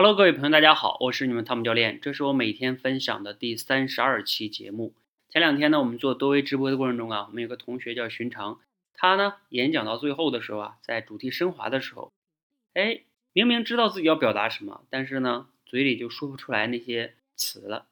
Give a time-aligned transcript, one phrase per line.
[0.00, 4.94] Hello，各位朋友，大家好，我是你们汤姆教练，这是我每天分享的第三十二期节目。
[5.28, 8.60] 前两天呢，我们做多维直播的过程中啊，我们有个同学叫寻常，
[8.94, 12.12] 他呢演讲到最后的时候啊，在主题升华的时候，
[12.74, 13.00] 哎，
[13.32, 17.88] 明明知道自己要表达什么，但是呢，嘴里就说不出来那些词了。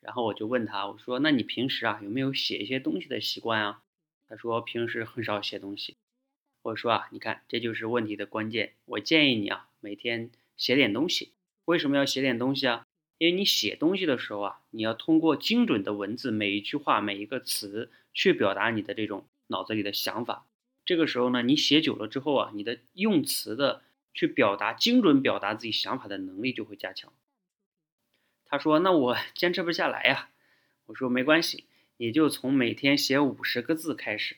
[0.00, 3.82] 然后我就问他，我说：“那你平时啊有没有写一些东西的习惯啊？”
[4.26, 5.98] 他说：“平时很少写东西。”
[6.64, 8.72] 我说：“啊，你看，这就是问题的关键。
[8.86, 11.32] 我建议你啊，每天写点东西。”
[11.64, 12.86] 为什么要写点东西啊？
[13.18, 20.46] 因为你写东西的时候啊，你要通过精准的文字，每一句话、每一个词去表达你的这种脑子里的想法。
[20.84, 27.12] 这个时候呢，你写久了之后啊，你的用词的去表达、精准表达自己想法的能力就会加强。
[28.44, 30.30] 他说：“那我 坚持不下来呀。”
[30.86, 31.64] 我说：“没关系，
[31.96, 34.36] 你就从每天写五十个字开始，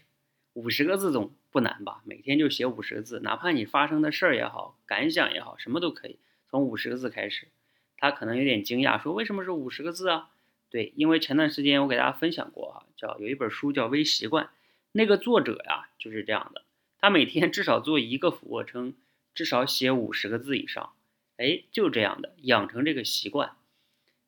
[0.53, 2.03] 五十个字总不难吧？
[2.05, 6.19] 每天就写五十个字，哪怕你发生的事儿也好、感想也好，什么都可以。”
[6.55, 7.49] 从五十个字开始，
[7.97, 10.31] 他可能有点惊讶，说为什么是五十个字啊？
[10.71, 14.45] 对，因为前段时间我给大家分享过啊，叫有一本书叫《微习惯》，
[14.93, 16.63] 那个作者呀就是这样的，
[17.01, 18.95] 他每天至少做一个俯卧撑，
[19.35, 20.93] 至少写五十个字以上，
[21.39, 23.57] 哎，就这样的养成这个习惯。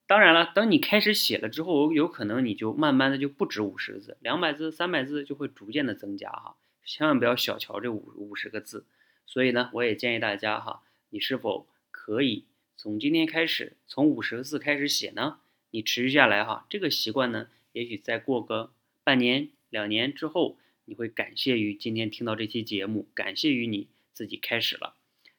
[0.08, 8.84] 当然了，等你开始写了之后，有可能你就慢慢的就不止五十个字，两百字、三百字就会逐渐的增加哈，千万不要小瞧这五五十个字。
[9.26, 11.68] 所以呢，我也建议大家哈，你是否？
[12.06, 12.44] 可以
[12.76, 15.40] 从今天开始，从五十个字开始写呢。
[15.72, 18.70] 你持续下来哈，这个习惯呢，也许再过个
[19.02, 24.94] 半年、两年之后，你会感谢于今天听到这期节目，感谢于你自己开始了。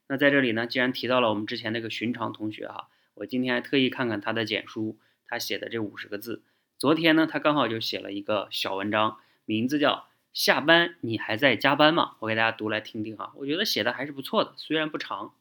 [0.09, 6.43] 那在这里呢，既然提到了我们之前那个寻常同学哈，我今天还特意看看他的简书，他写的这五十个字。
[6.77, 9.93] 昨天呢，他刚好就写了一个小文章，名字叫
[10.33, 12.15] 《下班你还在加班吗》？
[12.19, 15.33] 我给大家读来听听哈，我觉得写的还是不错的，虽然不长。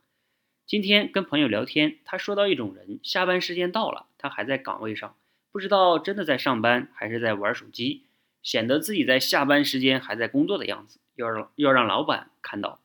[0.66, 5.14] 今天跟朋友聊天，他说到一种人，下班时间到了，他还在岗位上，
[5.52, 8.06] 不知道真的在上班还是在玩手机，
[8.42, 12.80] 显得自己在下班时间还在工作的样子，要让要让老板看到。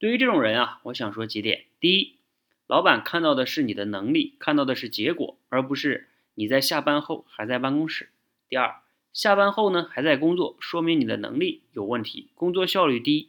[0.00, 2.18] 对于这种人啊，我想说几点：第一，
[2.66, 8.06] 老板看到的是你的能力，看到的是结果，而不是你在下班后还在办公室；
[8.48, 8.80] 第二，
[9.12, 13.28] 下班后呢还在工作，说明你的能力有问题，工作效率低；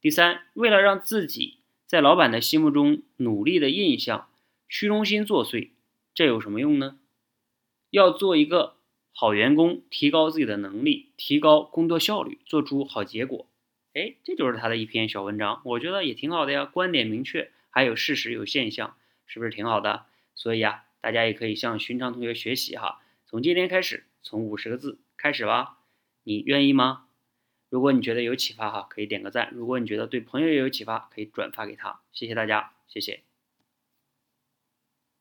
[0.00, 1.58] 第三，为了让自己。
[1.94, 4.28] 在老板的心目中，努力的印象
[4.68, 5.70] 虚荣心作祟，
[6.12, 6.98] 这有什么用呢？
[7.88, 8.78] 要做一个
[9.12, 13.46] 好员工，提高自己的能力，提高工作效率，做出好结果。
[13.92, 20.06] 哎，这就是他的一篇小文章，我觉得也挺好的呀，观点明确，还有事实有现象，是不是挺好的？
[20.34, 25.78] 所以啊，大家也可以向寻常同学学习哈，从今天开始，从五十个字开始吧，
[26.24, 27.03] 你愿意吗？
[27.74, 31.98] 如果你觉得有启发哈，可以点个赞；如果你觉得对朋友也有启发，可以转发给他。
[32.12, 33.33] 谢谢大家，谢谢。